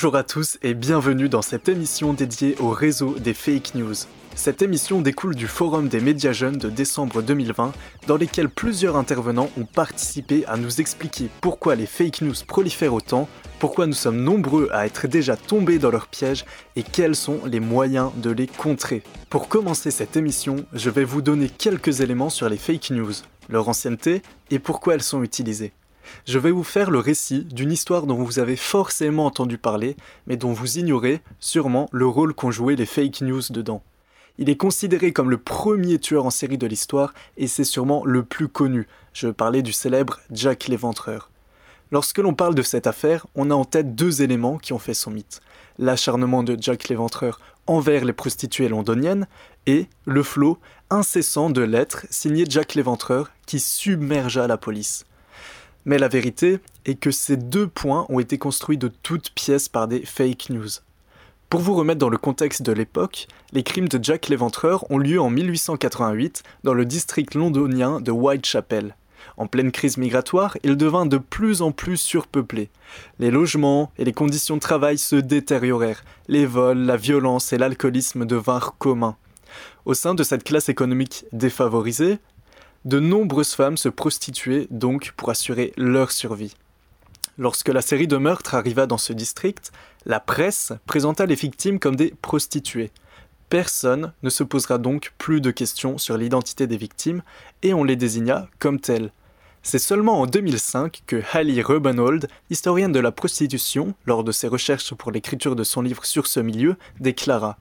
[0.00, 3.92] Bonjour à tous et bienvenue dans cette émission dédiée au réseau des fake news.
[4.34, 7.74] Cette émission découle du Forum des médias jeunes de décembre 2020,
[8.06, 13.28] dans lesquels plusieurs intervenants ont participé à nous expliquer pourquoi les fake news prolifèrent autant,
[13.58, 17.60] pourquoi nous sommes nombreux à être déjà tombés dans leur piège et quels sont les
[17.60, 19.02] moyens de les contrer.
[19.28, 23.12] Pour commencer cette émission, je vais vous donner quelques éléments sur les fake news,
[23.50, 25.74] leur ancienneté et pourquoi elles sont utilisées
[26.26, 29.96] je vais vous faire le récit d'une histoire dont vous avez forcément entendu parler,
[30.26, 33.82] mais dont vous ignorez sûrement le rôle qu'ont joué les fake news dedans.
[34.38, 38.22] Il est considéré comme le premier tueur en série de l'histoire et c'est sûrement le
[38.22, 38.88] plus connu.
[39.12, 41.30] Je parlais du célèbre Jack l'Éventreur.
[41.92, 44.94] Lorsque l'on parle de cette affaire, on a en tête deux éléments qui ont fait
[44.94, 45.40] son mythe.
[45.78, 49.26] L'acharnement de Jack l'Éventreur envers les prostituées londoniennes
[49.66, 50.58] et le flot
[50.88, 55.04] incessant de lettres signées Jack l'Éventreur qui submergea la police.
[55.84, 59.88] Mais la vérité est que ces deux points ont été construits de toutes pièces par
[59.88, 60.68] des fake news.
[61.48, 65.20] Pour vous remettre dans le contexte de l'époque, les crimes de Jack l'Éventreur ont lieu
[65.20, 68.94] en 1888 dans le district londonien de Whitechapel.
[69.36, 72.70] En pleine crise migratoire, il devint de plus en plus surpeuplé.
[73.18, 78.26] Les logements et les conditions de travail se détériorèrent, les vols, la violence et l'alcoolisme
[78.26, 79.16] devinrent communs.
[79.86, 82.18] Au sein de cette classe économique défavorisée,
[82.84, 86.54] de nombreuses femmes se prostituaient donc pour assurer leur survie.
[87.36, 89.72] Lorsque la série de meurtres arriva dans ce district,
[90.06, 92.90] la presse présenta les victimes comme des prostituées.
[93.50, 97.22] Personne ne se posera donc plus de questions sur l'identité des victimes
[97.62, 99.12] et on les désigna comme telles.
[99.62, 104.94] C'est seulement en 2005 que Hallie Rubenold, historienne de la prostitution, lors de ses recherches
[104.94, 107.58] pour l'écriture de son livre sur ce milieu, déclara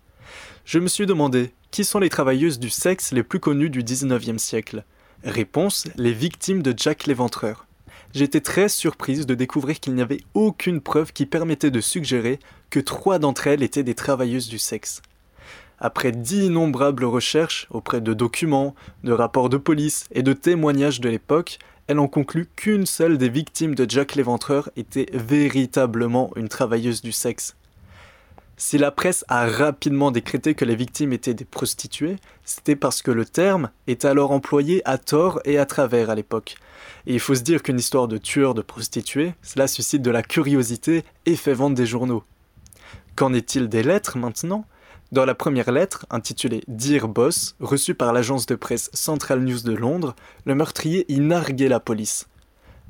[0.63, 4.37] Je me suis demandé qui sont les travailleuses du sexe les plus connues du 19e
[4.37, 4.85] siècle?
[5.25, 7.67] Réponse les victimes de Jack l'Éventreur.
[8.13, 12.79] J'étais très surprise de découvrir qu'il n'y avait aucune preuve qui permettait de suggérer que
[12.79, 15.01] trois d'entre elles étaient des travailleuses du sexe.
[15.77, 21.59] Après d'innombrables recherches auprès de documents, de rapports de police et de témoignages de l'époque,
[21.87, 27.11] elle en conclut qu'une seule des victimes de Jack l'Éventreur était véritablement une travailleuse du
[27.11, 27.57] sexe.
[28.61, 33.09] Si la presse a rapidement décrété que les victimes étaient des prostituées, c'était parce que
[33.09, 36.57] le terme est alors employé à tort et à travers à l'époque.
[37.07, 40.23] Et il faut se dire qu'une histoire de tueur de prostituées, cela suscite de la
[40.23, 42.25] curiosité et fait vendre des journaux.
[43.15, 44.65] Qu'en est-il des lettres maintenant?
[45.13, 49.73] Dans la première lettre, intitulée Dear Boss, reçue par l'agence de presse Central News de
[49.73, 52.27] Londres, le meurtrier y narguait la police.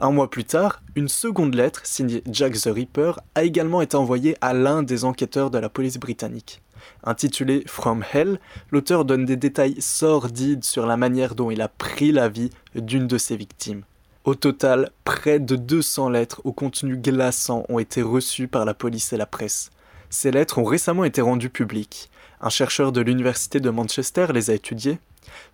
[0.01, 4.37] Un mois plus tard, une seconde lettre, signée Jack the Ripper, a également été envoyée
[4.39, 6.61] à l'un des enquêteurs de la police britannique.
[7.03, 8.39] Intitulé From Hell,
[8.71, 13.07] l'auteur donne des détails sordides sur la manière dont il a pris la vie d'une
[13.07, 13.83] de ses victimes.
[14.23, 19.11] Au total, près de 200 lettres au contenu glaçant ont été reçues par la police
[19.11, 19.69] et la presse.
[20.09, 22.09] Ces lettres ont récemment été rendues publiques.
[22.39, 24.99] Un chercheur de l'université de Manchester les a étudiées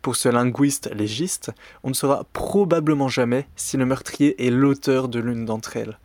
[0.01, 1.51] pour ce linguiste légiste,
[1.83, 5.99] on ne saura probablement jamais si le meurtrier est l'auteur de l'une d'entre elles.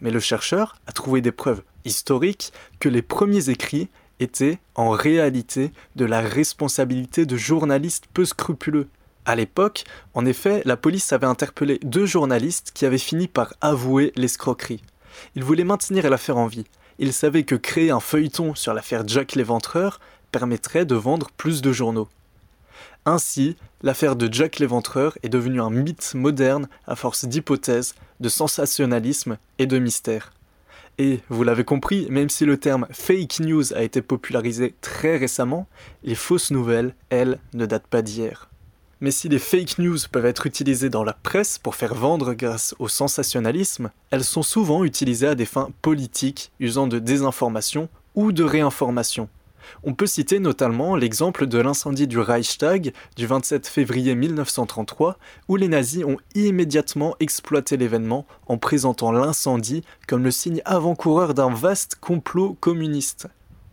[0.00, 3.88] Mais le chercheur a trouvé des preuves historiques que les premiers écrits
[4.20, 8.88] étaient en réalité de la responsabilité de journalistes peu scrupuleux.
[9.24, 9.84] À l'époque,
[10.14, 14.82] en effet, la police avait interpellé deux journalistes qui avaient fini par avouer l'escroquerie.
[15.34, 16.66] Ils voulaient maintenir l'affaire en vie.
[16.98, 21.72] Ils savaient que créer un feuilleton sur l'affaire Jack l'Éventreur permettrait de vendre plus de
[21.72, 22.08] journaux.
[23.04, 29.38] Ainsi, l'affaire de Jack l'Éventreur est devenue un mythe moderne à force d'hypothèses, de sensationnalisme
[29.58, 30.32] et de mystère.
[30.98, 35.66] Et, vous l'avez compris, même si le terme fake news a été popularisé très récemment,
[36.04, 38.48] les fausses nouvelles, elles, ne datent pas d'hier.
[39.00, 42.74] Mais si les fake news peuvent être utilisées dans la presse pour faire vendre grâce
[42.78, 48.42] au sensationnalisme, elles sont souvent utilisées à des fins politiques, usant de désinformation ou de
[48.42, 49.28] réinformation.
[49.84, 55.18] On peut citer notamment l'exemple de l'incendie du Reichstag du 27 février 1933,
[55.48, 61.50] où les nazis ont immédiatement exploité l'événement en présentant l'incendie comme le signe avant-coureur d'un
[61.50, 63.28] vaste complot communiste.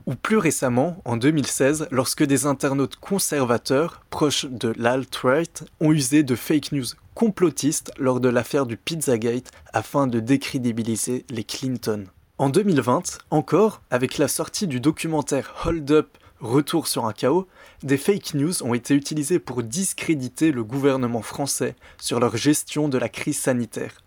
[0.06, 6.36] Ou plus récemment, en 2016, lorsque des internautes conservateurs, proches de l'alt-right, ont usé de
[6.36, 12.06] fake news complotistes lors de l'affaire du Pizzagate afin de décrédibiliser les Clinton.
[12.44, 17.48] En 2020, encore, avec la sortie du documentaire Hold Up Retour sur un chaos,
[17.84, 22.98] des fake news ont été utilisées pour discréditer le gouvernement français sur leur gestion de
[22.98, 24.02] la crise sanitaire.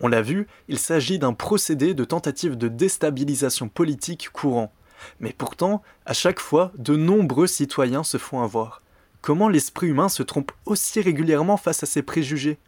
[0.00, 4.74] On l'a vu, il s'agit d'un procédé de tentative de déstabilisation politique courant.
[5.18, 8.82] Mais pourtant, à chaque fois, de nombreux citoyens se font avoir.
[9.22, 12.58] Comment l'esprit humain se trompe aussi régulièrement face à ses préjugés?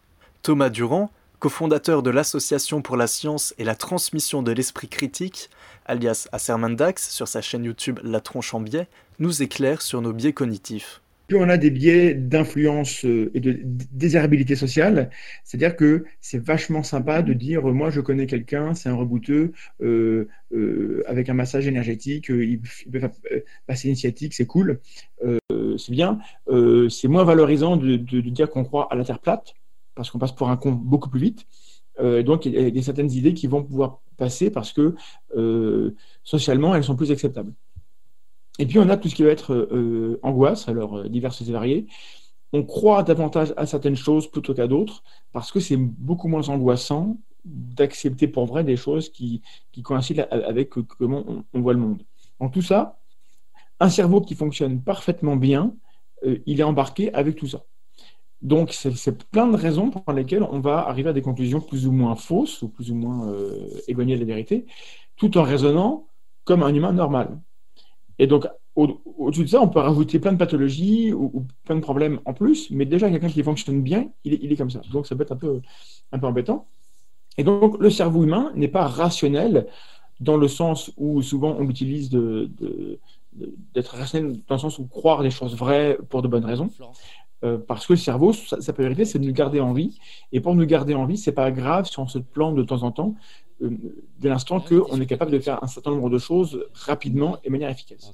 [0.41, 1.11] Thomas Durand,
[1.43, 5.49] cofondateur de l'Association pour la science et la transmission de l'esprit critique,
[5.85, 8.87] alias Assermandax, sur sa chaîne YouTube La tronche en biais,
[9.19, 11.01] nous éclaire sur nos biais cognitifs
[11.35, 15.09] on a des biais d'influence euh, et de désirabilité sociale,
[15.43, 19.51] c'est-à-dire que c'est vachement sympa de dire moi je connais quelqu'un, c'est un rebouteux,
[19.81, 22.61] euh, euh, avec un massage énergétique, il,
[22.91, 23.01] peut
[23.67, 24.79] passer initiatique, c'est cool,
[25.77, 26.19] c'est bien.
[26.89, 29.53] c'est moins valorisant de, dire qu'on croit à la Terre plate,
[29.95, 31.45] parce qu'on passe pour un con beaucoup plus vite.
[31.99, 34.95] donc il y a des certaines idées qui vont pouvoir passer parce que
[36.23, 37.53] socialement elles sont plus acceptables.
[38.59, 41.51] Et puis on a tout ce qui va être euh, angoisse, alors euh, diverses et
[41.51, 41.87] variées.
[42.51, 47.17] On croit davantage à certaines choses plutôt qu'à d'autres parce que c'est beaucoup moins angoissant
[47.45, 49.41] d'accepter pour vrai des choses qui,
[49.83, 52.03] coïncident avec comment on, voit le monde.
[52.39, 52.99] En tout ça,
[53.79, 55.75] un cerveau qui fonctionne parfaitement bien,
[56.25, 57.63] euh, il est embarqué avec tout ça.
[58.43, 61.91] Donc, c'est plein de raisons pour lesquelles on va arriver à des conclusions plus ou
[61.91, 63.33] moins fausses ou plus ou moins
[63.87, 64.65] éloignées de la vérité,
[65.15, 66.07] tout en raisonnant
[66.43, 67.39] comme un humain normal.
[68.19, 72.19] Et donc, au-dessus de ça, on peut rajouter plein de pathologies ou, plein de problèmes
[72.25, 74.81] en plus, mais déjà, quelqu'un qui fonctionne bien, il est, comme ça.
[74.91, 75.61] Donc, ça peut être un peu,
[76.11, 76.67] un peu embêtant.
[77.37, 79.67] Et donc, le cerveau humain n'est pas rationnel
[80.19, 85.31] dans le sens où souvent on l'utilise d'être rationnel dans le sens où croire des
[85.31, 86.69] choses vraies pour de bonnes raisons.
[87.43, 89.97] Euh, parce que le cerveau, sa, sa priorité, c'est de nous garder en vie.
[90.31, 92.83] Et pour nous garder en vie, c'est pas grave si on se plante de temps
[92.83, 93.15] en temps,
[93.61, 93.69] euh,
[94.19, 97.51] dès l'instant qu'on est capable de faire un certain nombre de choses rapidement et de
[97.51, 98.11] manière efficace.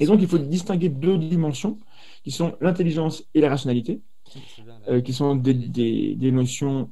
[0.00, 1.78] Et donc, il faut distinguer deux dimensions,
[2.22, 4.00] qui sont l'intelligence et la rationalité,
[4.88, 6.90] euh, qui sont des, des, notions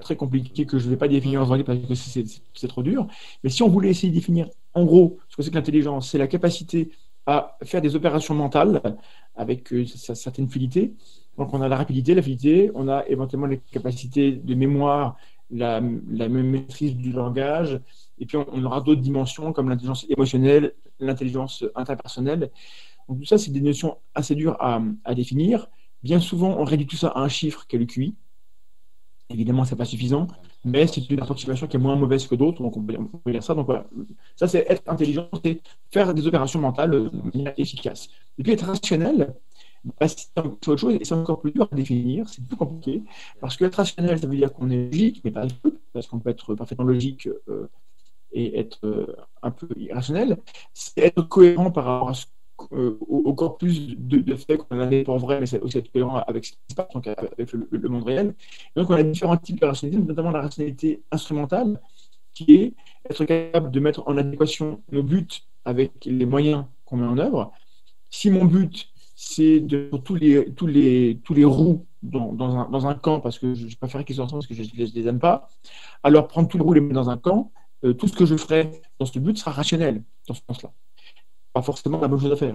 [0.00, 3.06] très compliquées que je ne vais pas définir en anglais parce que c'est trop dur.
[3.42, 6.18] Mais si on voulait essayer de définir en gros ce que c'est que l'intelligence, c'est
[6.18, 6.90] la capacité
[7.26, 8.80] à faire des opérations mentales
[9.36, 10.94] avec euh, certaines fluidités.
[11.38, 15.16] Donc, on a la rapidité, la fluidité, on a éventuellement les capacités de mémoire,
[15.50, 15.80] la,
[16.10, 17.80] la maîtrise du langage,
[18.18, 22.50] et puis on, aura d'autres dimensions comme l'intelligence émotionnelle, l'intelligence interpersonnelle.
[23.08, 25.68] Donc, tout ça, c'est des notions assez dures à, à, définir.
[26.02, 28.14] Bien souvent, on réduit tout ça à un chiffre qui est le QI.
[29.30, 30.26] Évidemment, ce n'est pas suffisant,
[30.64, 33.54] mais c'est une approximation qui est moins mauvaise que d'autres, donc on peut, dire ça.
[33.54, 33.86] Donc voilà,
[34.36, 38.08] ça c'est être intelligent, c'est faire des opérations mentales de manière efficace.
[38.38, 39.34] Et puis être rationnel,
[40.00, 43.02] bah, c'est encore plus dur à définir, c'est plus compliqué,
[43.40, 46.20] parce que être rationnel, ça veut dire qu'on est logique, mais pas tout, parce qu'on
[46.20, 47.68] peut être parfaitement logique euh,
[48.32, 49.06] et être euh,
[49.42, 50.38] un peu irrationnel.
[50.72, 52.26] C'est être cohérent par rapport à ce
[52.72, 56.44] euh, au corpus de, de faits qu'on a pour vrai, mais c'est aussi cohérent avec
[56.44, 58.34] ce qui se passe, donc avec le, monde réel.
[58.76, 61.80] donc, on a différents types de rationalité, notamment la rationalité instrumentale,
[62.34, 62.74] qui est
[63.10, 65.26] être capable de mettre en adéquation nos buts
[65.64, 67.52] avec les moyens qu'on met en œuvre.
[68.10, 72.68] Si mon but, c'est de tous les, tous les, tous les roues dans, dans, un,
[72.70, 75.08] dans un, camp, parce que je, préfère qu'ils soient ensemble, parce que je ne les,
[75.08, 75.48] aime pas,
[76.02, 77.52] alors prendre tous les roues et les mettre dans un camp,
[77.84, 80.72] euh, tout ce que je ferai dans ce but sera rationnel, dans ce sens-là
[81.52, 82.54] pas forcément la bonne chose à faire.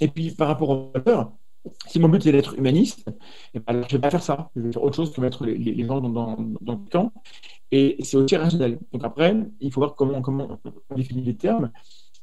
[0.00, 1.32] Et puis, par rapport aux valeurs,
[1.86, 3.04] si mon but est d'être humaniste,
[3.54, 4.50] eh ben, je ne vais pas faire ça.
[4.54, 7.12] Je vais faire autre chose que mettre les, gens dans, le camp.
[7.72, 8.78] Et c'est aussi rationnel.
[8.92, 10.60] Donc après, il faut voir comment, comment
[10.90, 11.70] on définit les termes.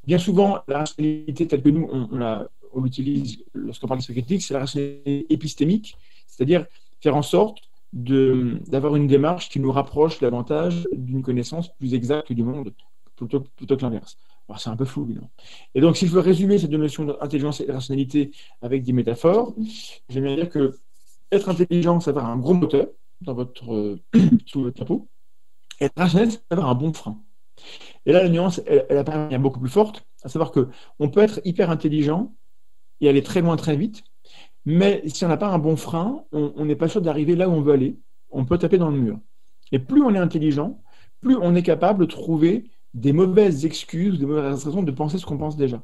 [0.06, 2.08] Bien souvent, la rationalité telle que nous, on,
[2.72, 6.66] on l'utilise lorsqu'on parle de critique, c'est la rationalité épistémique, c'est-à-dire
[7.00, 7.58] faire en sorte
[7.92, 12.72] d'avoir une démarche qui nous rapproche davantage d'une connaissance plus exacte du monde
[13.16, 14.16] plutôt, plutôt que l'inverse.
[14.48, 15.30] Alors c'est un peu flou, évidemment.
[15.74, 18.92] Et donc, si je veux résumer ces deux notions d'intelligence et de rationalité avec des
[18.92, 19.54] métaphores,
[20.08, 20.78] j'aimerais dire que
[21.32, 22.88] être intelligent, c'est avoir un gros moteur
[23.20, 23.98] dans votre,
[24.46, 25.08] sous votre capot.
[25.80, 27.20] Être rationnel, c'est avoir un bon frein.
[28.06, 31.40] Et là, la nuance, elle, elle apparaît beaucoup plus forte, à savoir qu'on peut être
[31.44, 32.34] hyper intelligent
[33.00, 34.04] et aller très loin très vite,
[34.64, 37.52] mais si on n'a pas un bon frein, on n'est pas sûr d'arriver là où
[37.52, 37.98] on veut aller.
[38.30, 39.18] On peut taper dans le mur.
[39.72, 40.82] Et plus on est intelligent,
[41.20, 45.26] plus on est capable de trouver des mauvaises excuses, des mauvaises raisons de penser ce
[45.26, 45.82] qu'on pense déjà.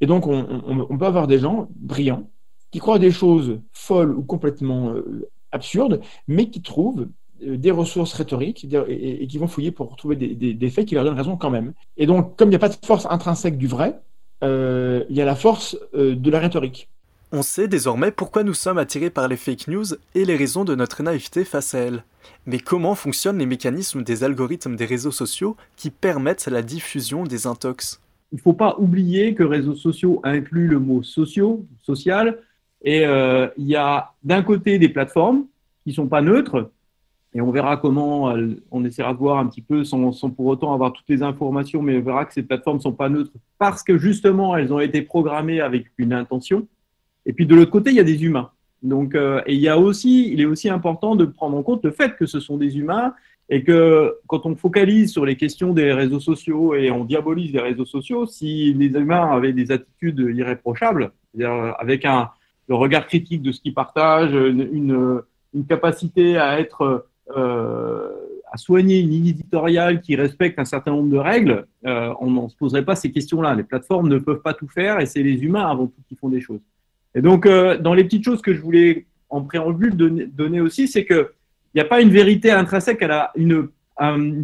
[0.00, 2.28] Et donc, on, peut avoir des gens brillants
[2.72, 7.08] qui croient des choses folles ou complètement euh, absurdes, mais qui trouvent
[7.44, 11.14] euh, des ressources rhétoriques et, qui vont fouiller pour trouver des, faits qui leur donnent
[11.14, 11.72] raison quand même.
[11.96, 14.00] Et donc, comme il n'y a pas de force intrinsèque du vrai,
[14.42, 16.88] euh, il y a la force de la rhétorique.
[17.34, 20.74] On sait désormais pourquoi nous sommes attirés par les fake news et les raisons de
[20.74, 22.04] notre naïveté face à elles.
[22.44, 27.46] Mais comment fonctionnent les mécanismes des algorithmes des réseaux sociaux qui permettent la diffusion des
[27.46, 28.02] intox?
[28.32, 32.38] Il ne faut pas oublier que réseaux sociaux inclut le mot sociaux, social,
[32.82, 35.46] et euh, il y a d'un côté des plateformes
[35.84, 36.70] qui ne sont pas neutres,
[37.32, 38.34] et on verra comment,
[38.70, 41.80] on essaiera de voir un petit peu sans, sans, pour autant avoir toutes les informations,
[41.80, 44.80] mais on verra que ces plateformes ne sont pas neutres parce que justement elles ont
[44.80, 46.68] été programmées avec une intention.
[47.26, 48.50] Et puis de l'autre côté, il y a des humains.
[48.82, 51.84] Donc, euh, et il y a aussi, il est aussi important de prendre en compte
[51.84, 53.14] le fait que ce sont des humains
[53.48, 57.60] et que quand on focalise sur les questions des réseaux sociaux et on diabolise les
[57.60, 61.12] réseaux sociaux, si les humains avaient des attitudes irréprochables,
[61.78, 62.30] avec un
[62.68, 65.22] le regard critique de ce qu'ils partagent, une,
[65.68, 68.08] capacité à être euh,
[68.50, 72.48] à soigner une ligne éditoriale qui respecte un certain nombre de règles, euh, on n'en
[72.48, 73.54] se poserait pas ces questions-là.
[73.54, 76.28] Les plateformes ne peuvent pas tout faire et c'est les humains avant tout qui font
[76.28, 76.60] des choses.
[77.14, 81.04] Et donc, euh, dans les petites choses que je voulais en préambule donner, aussi, c'est
[81.04, 81.26] qu'il
[81.74, 83.32] n'y a pas une vérité intrinsèque à la,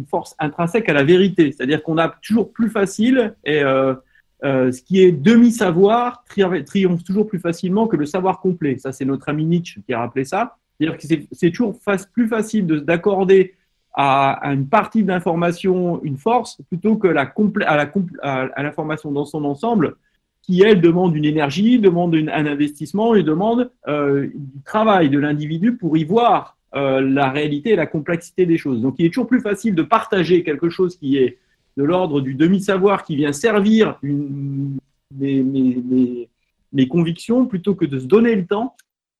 [0.09, 1.51] force intrinsèque à la vérité.
[1.51, 3.93] C'est-à-dire qu'on a toujours plus facile et euh,
[4.43, 8.77] euh, ce qui est demi-savoir triomphe toujours plus facilement que le savoir complet.
[8.77, 10.55] Ça, c'est notre ami Nietzsche qui a rappelé ça.
[10.79, 11.75] C'est-à-dire que c'est toujours
[12.13, 13.53] plus facile d'accorder
[13.93, 17.33] à, à, une partie d'information une force plutôt que la
[17.63, 19.95] à l'information dans son ensemble
[20.41, 25.75] qui, elle, demande une énergie, demande un investissement et demande euh, du travail de l'individu
[25.75, 28.81] pour y voir euh, la réalité et la complexité des choses.
[28.81, 31.37] Donc, il est toujours plus facile de partager quelque chose qui est
[31.77, 36.27] de l'ordre du demi-savoir qui vient servir mes,
[36.89, 38.75] convictions plutôt que de se donner le temps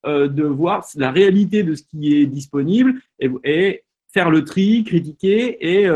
[0.05, 4.83] euh, de voir la réalité de ce qui est disponible et, et faire le tri,
[4.83, 5.87] critiquer et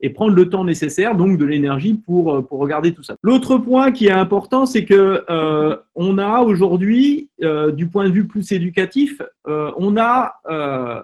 [0.00, 3.16] et prendre le temps nécessaire, donc de l'énergie pour, euh, pour regarder tout ça.
[3.22, 8.12] L'autre point qui est important, c'est que euh, on a aujourd'hui, euh, du point de
[8.12, 10.34] vue plus éducatif, on a,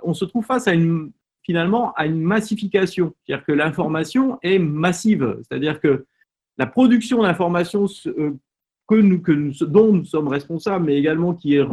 [0.02, 1.10] on se trouve face à une
[1.42, 6.06] finalement à une massification, c'est-à-dire que l'information est massive, c'est-à-dire que
[6.58, 7.86] la production d'informations
[8.86, 11.66] que nous, que nous, dont nous sommes responsables, mais également qui est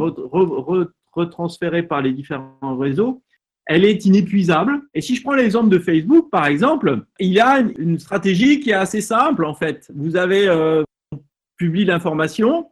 [1.14, 3.22] retransférée par les différents réseaux,
[3.66, 4.80] elle est inépuisable.
[4.94, 8.70] Et si je prends l'exemple de Facebook, par exemple, il y a une stratégie qui
[8.70, 9.90] est assez simple, en fait.
[9.94, 10.82] Vous avez euh,
[11.56, 12.68] publié l'information.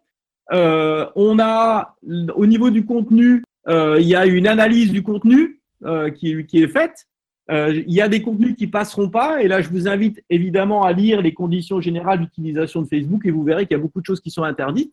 [0.53, 1.97] Euh, on a,
[2.35, 6.63] au niveau du contenu, euh, il y a une analyse du contenu euh, qui, qui,
[6.63, 7.07] est faite.
[7.51, 9.43] Euh, il y a des contenus qui passeront pas.
[9.43, 13.31] Et là, je vous invite évidemment à lire les conditions générales d'utilisation de Facebook et
[13.31, 14.93] vous verrez qu'il y a beaucoup de choses qui sont interdites.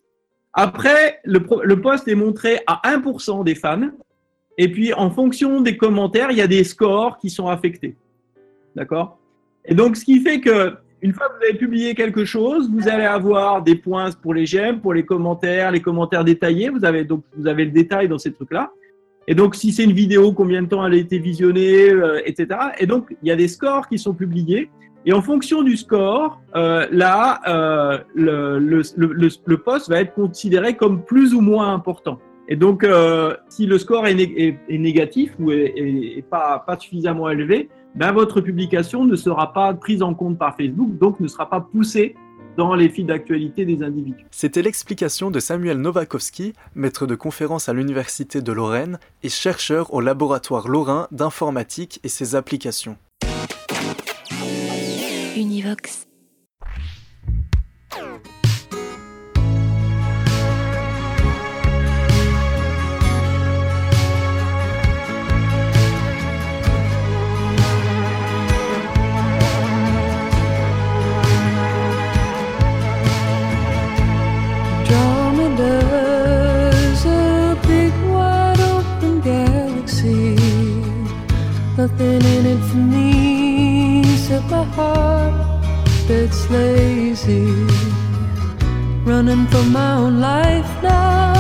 [0.54, 3.90] Après, le, le post est montré à 1% des fans
[4.58, 7.96] et puis, en fonction des commentaires, il y a des scores qui sont affectés.
[8.76, 9.20] D'accord?
[9.66, 10.74] Et donc, ce qui fait que
[11.04, 14.48] une fois que vous avez publié quelque chose, vous allez avoir des points pour les
[14.48, 16.70] j'aime, pour les commentaires, les commentaires détaillés.
[16.70, 18.72] Vous avez donc vous avez le détail dans ces trucs-là.
[19.28, 22.48] Et donc, si c'est une vidéo, combien de temps elle a été visionnée, euh, etc.
[22.80, 24.72] Et donc, il y a des scores qui sont publiés.
[25.06, 28.82] Et en fonction du score, euh, là, euh, le, le,
[29.46, 32.20] le, poste va être considéré comme plus ou moins important.
[32.50, 34.16] Et donc, euh, si le score est,
[34.70, 40.14] négatif ou est, pas, pas, suffisamment élevé, ben votre publication ne sera pas prise en
[40.14, 42.16] compte par Facebook, donc ne sera pas poussée
[42.58, 44.26] dans les fils d'actualité des individus.
[44.32, 50.02] C'était l'explication de Samuel Nowakowski, maître de conférence à l'Université de Lorraine et chercheur au
[50.02, 52.98] laboratoire lorrain d'informatique et ses applications.
[55.36, 56.08] Univox.
[81.88, 85.62] Nothing in it for me except my heart
[86.08, 87.46] that's lazy.
[89.06, 91.34] Running for my own life now.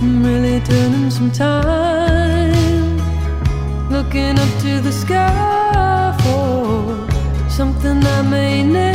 [0.00, 2.98] I'm really turning some time.
[3.90, 8.89] Looking up to the sky for something I may never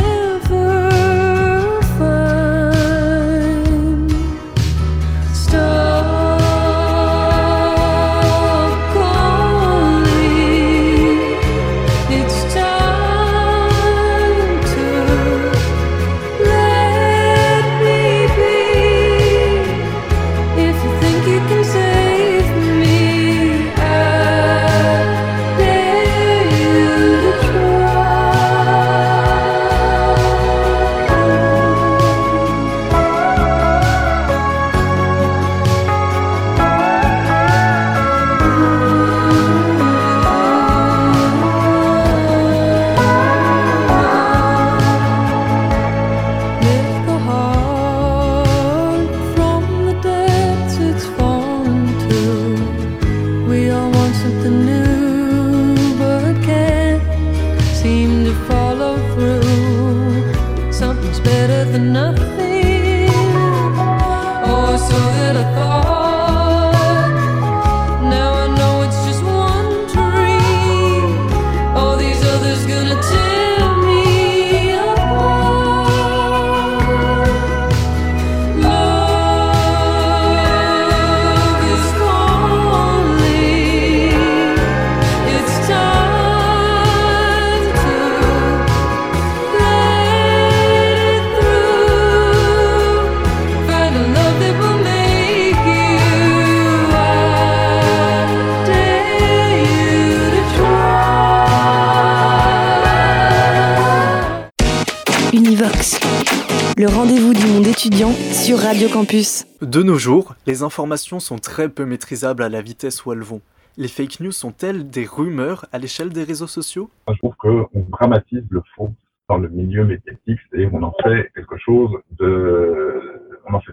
[107.96, 109.46] étudiant sur Radio Campus.
[109.62, 113.40] De nos jours, les informations sont très peu maîtrisables à la vitesse où elles vont.
[113.78, 116.90] Les fake news sont-elles des rumeurs à l'échelle des réseaux sociaux?
[117.08, 118.90] Je trouve qu'on dramatise le faux
[119.30, 123.72] dans le milieu médiatique, c'est-à-dire on en fait quelque chose de, on en fait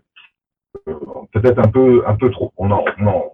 [0.87, 0.93] euh,
[1.33, 2.53] peut-être un peu, un peu trop.
[2.55, 3.33] On en, on en-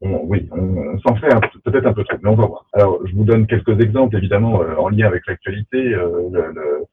[0.00, 1.28] on- oui, on, on s'en fait
[1.64, 2.66] peut-être un peu trop, mais on va voir.
[2.72, 5.94] Alors, je vous donne quelques exemples, évidemment, euh, en lien avec l'actualité.
[5.94, 6.84] euh, le- le-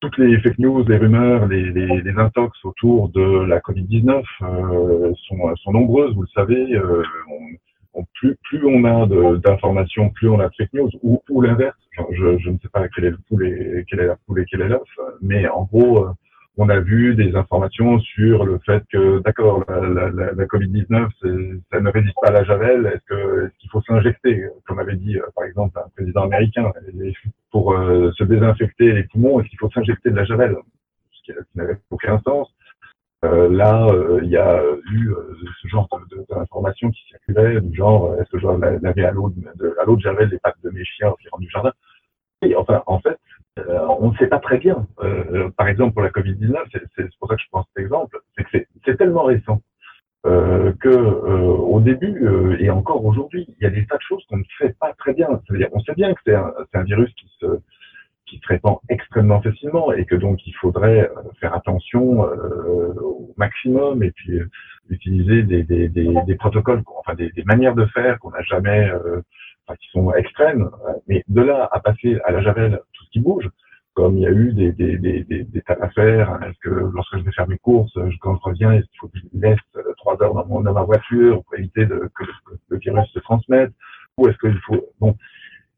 [0.00, 5.12] toutes les fake news, les rumeurs, les, les, les intox autour de la Covid-19 euh,
[5.28, 6.74] sont, sont nombreuses, vous le savez.
[6.74, 9.06] euh, on- on- plus, plus on a
[9.38, 11.76] d'informations, plus on a de fake news, ou, ou l'inverse.
[12.12, 14.44] Je, je- ne sais pas quel est le poule et quelle est la poule et
[14.50, 14.88] quel est l'œuf,
[15.20, 16.10] mais en gros, euh,
[16.56, 21.08] on a vu des informations sur le fait que, d'accord, la, la, la, la Covid-19,
[21.22, 22.86] c'est- ça ne résiste pas à la javel.
[22.86, 23.14] Est-ce
[23.46, 26.70] est-ce qu'il faut s'injecter, comme avait dit euh, par exemple un président américain,
[27.50, 30.56] pour euh, se désinfecter les poumons, est-ce qu'il faut s'injecter de la javel?
[31.12, 32.52] Ce qui, qui n'avait aucun sens.
[33.24, 35.12] Euh, là, euh, il y a eu
[35.62, 35.88] ce genre
[36.30, 39.84] d'informations qui circulaient, du genre, est-ce que je dois la- laver à l'eau de, à
[39.84, 41.72] l'eau de javel les pattes de mes chiens rentrent du jardin?
[42.42, 43.18] Et enfin, en fait,
[43.58, 44.86] euh, on ne sait pas très bien.
[45.02, 46.56] Euh, par exemple, pour la Covid-19,
[46.96, 48.50] c'est pour ça que je prends cet exemple, c'est que
[48.84, 49.62] c'est- tellement récent
[50.26, 54.24] euh, que euh, au début et encore aujourd'hui, il y a des tas de choses
[54.28, 55.28] qu'on ne fait pas très bien.
[55.46, 57.46] C'est-à-dire, on sait bien que c'est un, virus qui se
[58.26, 61.10] qui se répand extrêmement facilement et que donc il faudrait
[61.40, 64.40] faire attention au maximum et puis
[64.88, 68.88] utiliser des, des, protocoles, enfin des, manières de faire qu'on n'a jamais,
[69.76, 70.70] qui sont extrêmes.
[71.08, 73.48] Mais de là à passer à la javel tout ce qui bouge,
[73.94, 76.70] comme il y a eu des, des, des, des, des tas d'affaires, hein, est-ce que
[76.70, 79.58] lorsque je vais faire mes courses, quand je reviens, est-ce qu'il faut que je laisse
[79.76, 82.24] euh, trois heures dans, ma voiture pour éviter que,
[82.68, 83.72] le, virus se transmette,
[84.16, 85.16] ou est-ce qu'il faut bon,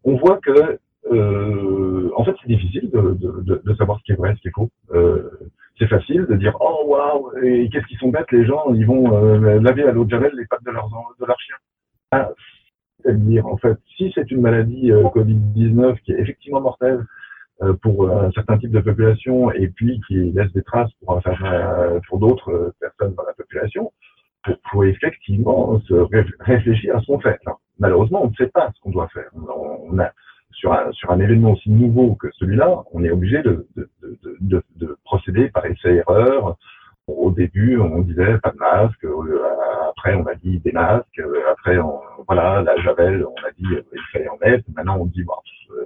[0.04, 0.78] on voit que
[1.10, 4.48] euh, en fait, c'est difficile de, de, de, savoir ce qui est vrai, ce qui
[4.48, 4.70] est faux.
[4.94, 5.30] Euh,
[5.78, 9.12] c'est facile de dire oh waouh et qu'est-ce qu'ils sont bêtes les gens ils vont
[9.14, 11.56] euh, laver à l'eau de javel les pattes de leurs de leurs chiens
[12.12, 12.30] ah,
[13.02, 17.04] c'est-à-dire en fait si c'est une maladie euh, Covid-19 qui est effectivement mortelle
[17.62, 20.90] euh, pour euh, un certain type de population et puis qui laisse des traces
[22.08, 23.92] pour, d'autres personnes dans la population
[24.46, 28.48] faut, faut effectivement se ré- réfléchir à ce qu'on fait Alors, malheureusement on ne sait
[28.48, 30.10] pas ce qu'on doit faire on, a
[30.52, 34.36] sur un, sur un événement aussi nouveau que celui-là, on est obligé de, de, de,
[34.40, 36.56] de, de procéder par essai-erreur.
[37.08, 39.04] Au début, on disait pas de masque.
[40.04, 41.20] Après, on a dit des masques.
[41.20, 41.78] euh, Après,
[42.26, 44.64] voilà, la javel, on a dit euh, il fallait en mettre.
[44.74, 45.34] Maintenant, on dit bon,
[45.76, 45.84] euh,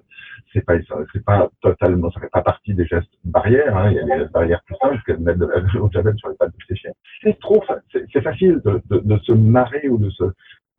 [0.54, 0.72] c'est pas
[1.12, 3.76] c'est pas totalement, ça fait pas partie des gestes barrières.
[3.76, 3.90] Hein.
[3.90, 6.34] Il y a des barrières plus simples que de mettre de la javel sur les
[6.36, 6.88] pattes de ses.
[7.22, 10.24] C'est trop, c'est facile de, de, se marrer ou de se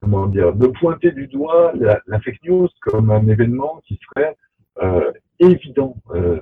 [0.01, 4.35] comment dire, de pointer du doigt la, fake news comme un événement qui serait
[5.39, 5.95] évident,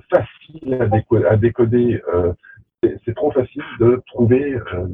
[0.10, 2.02] facile à, déco à décoder.
[3.06, 4.88] C'est trop facile de trouver euh,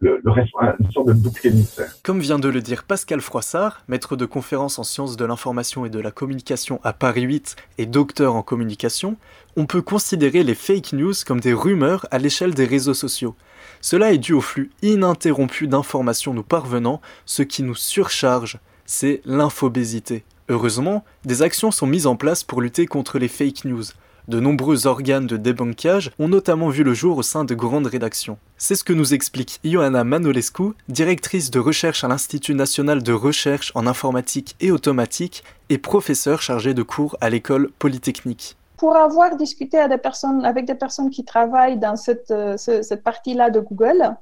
[0.00, 0.32] le, le,
[0.80, 1.92] une sorte de bouc émissaire.
[2.02, 5.90] Comme vient de le dire Pascal Froissart, maître de conférence en sciences de l'information et
[5.90, 9.16] de la communication à Paris 8 et docteur en communication,
[9.56, 13.34] on peut considérer les fake news comme des rumeurs à l'échelle des réseaux sociaux.
[13.80, 20.24] Cela est dû au flux ininterrompu d'informations nous parvenant, ce qui nous surcharge, c'est l'infobésité.
[20.48, 23.84] Heureusement, des actions sont mises en place pour lutter contre les fake news.
[24.28, 28.38] De nombreux organes de débunkage ont notamment vu le jour au sein de grandes rédactions.
[28.56, 33.72] C'est ce que nous explique Ioana Manolescu, directrice de recherche à l'Institut national de recherche
[33.74, 39.78] en informatique et automatique et professeure chargée de cours à l'école polytechnique pour avoir discuté
[39.78, 42.56] à des personnes, avec des personnes qui travaillent dans cette, euh,
[43.04, 44.16] partie-là de Google,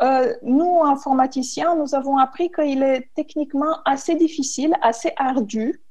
[0.00, 5.82] euh, nous, informaticiens, nous avons appris qu'il est techniquement assez difficile, assez ardu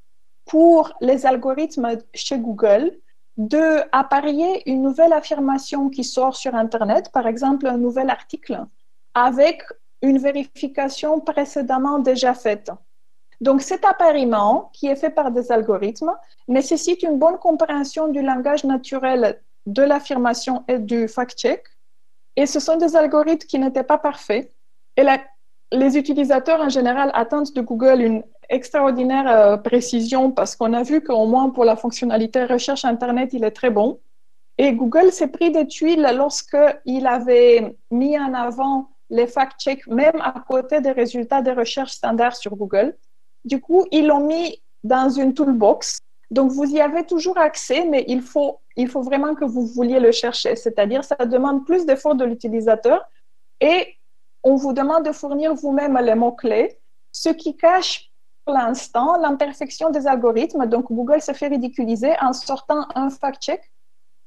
[0.46, 2.98] pour les algorithmes chez Google
[3.38, 8.66] de apparier une nouvelle affirmation qui sort sur Internet, par exemple un nouvel article,
[9.14, 9.64] avec
[10.02, 12.72] une vérification précédemment déjà faite.
[13.42, 16.14] Donc cet appariement, qui est fait par des algorithmes,
[16.48, 21.64] nécessite une bonne compréhension du langage naturel de l'affirmation et du fact-check.
[22.36, 24.52] Et ce sont des algorithmes qui n'étaient pas parfaits.
[25.72, 31.02] Les utilisateurs en général attendent de Google une extraordinaire euh, précision parce qu'on a vu
[31.02, 34.00] qu'au moins pour la fonctionnalité recherche Internet, il est très bon.
[34.58, 40.44] Et Google s'est pris des tuiles lorsqu'il avait mis en avant les fact-checks, même à
[40.48, 42.96] côté des résultats des recherches standards sur Google.
[43.44, 46.00] Du coup, ils l'ont mis dans une toolbox.
[46.32, 50.00] Donc, vous y avez toujours accès, mais il faut, il faut vraiment que vous vouliez
[50.00, 50.56] le chercher.
[50.56, 53.04] C'est-à-dire, ça demande plus d'efforts de l'utilisateur
[53.60, 53.96] et
[54.46, 56.80] on vous demande de fournir vous-même les mots-clés,
[57.12, 58.12] ce qui cache
[58.46, 60.68] pour l'instant l'imperfection des algorithmes.
[60.68, 63.72] Donc, Google se fait ridiculiser en sortant un fact-check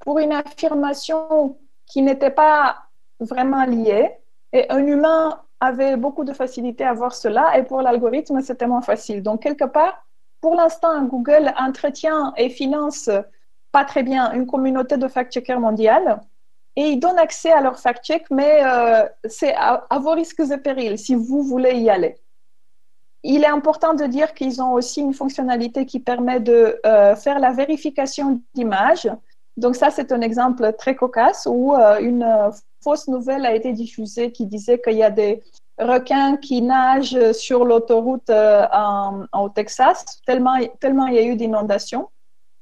[0.00, 2.78] pour une affirmation qui n'était pas
[3.20, 4.10] vraiment liée.
[4.52, 8.82] Et un humain avait beaucoup de facilité à voir cela et pour l'algorithme, c'était moins
[8.82, 9.22] facile.
[9.22, 10.04] Donc, quelque part,
[10.40, 13.08] pour l'instant, Google entretient et finance
[13.70, 16.20] pas très bien une communauté de fact-checkers mondiale
[16.78, 20.96] et il donne accès à leur fact-check, mais euh, c'est à, vos risques et périls
[20.96, 22.14] si vous voulez y aller.
[23.24, 27.40] Il est important de dire qu'ils ont aussi une fonctionnalité qui permet de euh, faire
[27.40, 29.10] la vérification d'images.
[29.56, 32.24] Donc ça, c'est un exemple très cocasse où euh, une
[32.84, 35.42] fausse nouvelle a été diffusée qui disait qu'il y a des
[35.80, 42.08] requins qui nagent sur l'autoroute au Texas, tellement, tellement il y a eu d'inondations.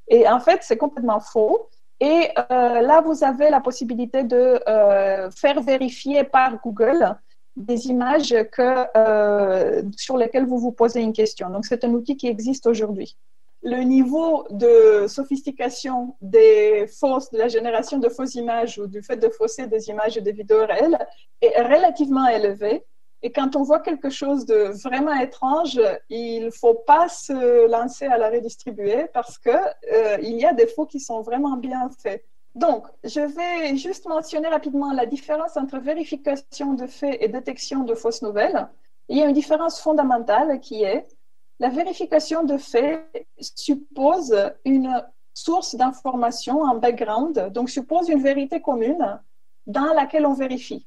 [0.09, 1.69] Et en fait, c'est complètement faux.
[2.01, 7.17] Et euh, là, vous avez la possibilité de euh, faire vérifier par Google
[7.57, 11.49] des images que, sur lesquelles vous vous posez une question.
[11.49, 13.17] Donc, c'est un outil qui existe aujourd'hui
[13.67, 19.17] le niveau de sophistication des fausses, de la génération de fausses images ou du fait
[19.17, 20.99] de fausser des images et des vidéos réelles
[21.41, 22.85] est relativement élevé.
[23.23, 28.07] Et quand on voit quelque chose de vraiment étrange, il ne faut pas se lancer
[28.07, 29.53] à la redistribuer parce qu'il
[29.93, 32.25] euh, il y a des faux qui sont vraiment bien faits.
[32.55, 37.95] Donc, je vais juste mentionner rapidement la différence entre vérification de faits et détection de
[37.95, 38.69] fausses nouvelles.
[39.09, 41.07] Il y a une différence fondamentale qui est
[41.59, 43.03] la vérification de faits
[43.39, 49.21] suppose une source d'information en background, donc suppose une vérité commune
[49.67, 50.87] dans laquelle on vérifie.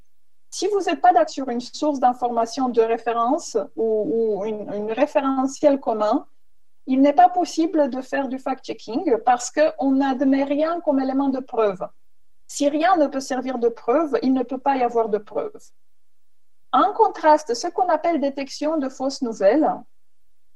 [0.50, 5.80] Si vous n'êtes pas d'accord sur une source d'information de référence ou, une, une, référentiel
[5.80, 6.26] commun,
[6.88, 11.40] il n'est pas possible de faire du fact-checking parce qu'on n'admet rien comme élément de
[11.40, 11.88] preuve.
[12.48, 15.54] Si rien ne peut servir de preuve, il ne peut pas y avoir de preuve.
[16.72, 19.72] En contraste, ce qu'on appelle détection de fausses nouvelles,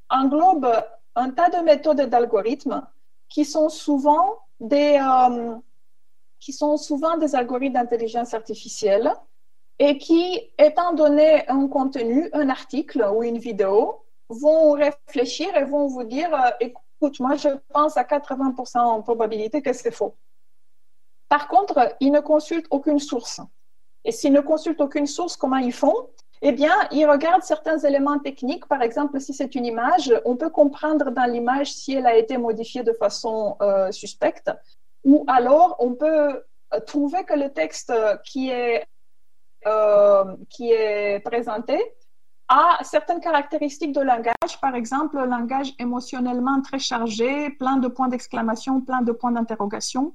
[0.09, 0.83] englobe
[1.15, 2.85] un tas de méthodes et d'algorithmes
[3.29, 5.55] qui sont souvent des, euh,
[6.39, 9.13] qui sont souvent des algorithmes d'intelligence artificielle
[9.79, 15.87] et qui, étant donné un contenu, un article ou une vidéo, vont réfléchir et vont
[15.87, 20.15] vous dire, euh, écoute, moi je pense à 80% en probabilité que c'est faux.
[21.29, 23.41] Par contre, ils ne consultent aucune source.
[24.05, 26.09] Et s'ils ne consultent aucune source, comment ils font?
[26.41, 28.67] Eh bien, il regarde certains éléments techniques.
[28.67, 32.37] Par exemple, si c'est une image, on peut comprendre dans l'image si elle a été
[32.37, 34.51] modifiée de façon euh, suspecte.
[35.05, 37.93] Ou alors, on peut euh, trouver que le texte
[38.25, 38.83] qui est,
[39.67, 41.79] euh, qui est présenté
[42.49, 48.81] a certaines caractéristiques de langage, par exemple, langage émotionnellement très chargé, plein de points d'exclamation,
[48.81, 50.13] plein de points d'interrogation.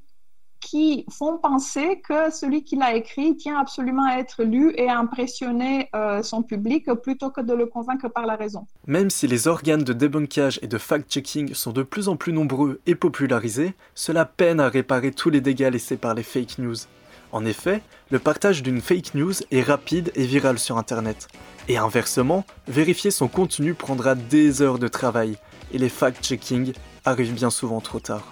[0.61, 4.99] qui font penser que celui qui l'a écrit tient absolument à être lu et à
[4.99, 8.67] impressionner euh, son public plutôt que de le convaincre par la raison.
[8.87, 12.81] Même si les organes de débunkage et de fact-checking sont de plus en plus nombreux
[12.87, 16.77] et popularisés, cela peine à réparer tous les dégâts laissés par les fake news.
[17.31, 21.29] En effet, le partage d'une fake news est rapide et viral sur Internet.
[21.69, 25.37] Et inversement, vérifier son contenu prendra des heures de travail,
[25.73, 26.73] et les fact-checking
[27.05, 28.23] arrivent bien souvent trop tard.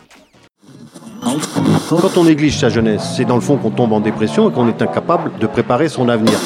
[1.88, 4.68] Quand on néglige sa jeunesse, c'est dans le fond qu'on tombe en dépression et qu'on
[4.68, 6.38] est incapable de préparer son avenir.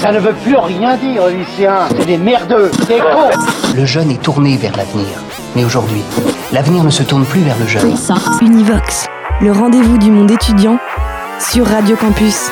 [0.00, 1.88] Ça ne veut plus rien dire, lycéen.
[1.90, 3.76] C'est des merdeux, des cons.
[3.76, 5.06] Le jeune est tourné vers l'avenir.
[5.56, 6.02] Mais aujourd'hui,
[6.52, 7.94] l'avenir ne se tourne plus vers le jeune.
[8.40, 9.06] Univox,
[9.40, 10.78] le rendez-vous du monde étudiant
[11.38, 12.50] sur Radio Campus.